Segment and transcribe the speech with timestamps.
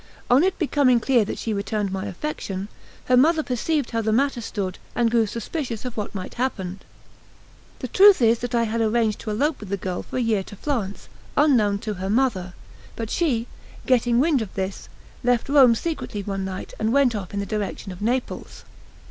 [0.31, 2.69] On it becoming clear that she returned my affection,
[3.05, 6.79] her mother perceived how the matter stood, and grew suspicious of what might happen.
[7.81, 10.41] The truth is that I had arranged to elope with the girl for a year
[10.45, 12.55] to Florence, unknown to her mother;
[12.95, 13.45] but she,
[13.85, 14.89] getting wind of this,
[15.23, 18.63] left Rome secretly one night, and went off in the direction of Naples.